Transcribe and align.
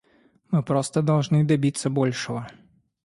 Мы 0.49 0.63
просто 0.63 1.03
должны 1.03 1.43
добиться 1.45 1.91
большего. 1.91 2.49